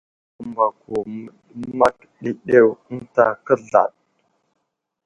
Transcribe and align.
Kəmbako 0.35 0.93
məɗəmak 1.09 1.95
ɗewɗew 2.21 2.67
ənta 2.91 3.25
kəzlaɗ 3.45 3.89
a. 3.89 3.95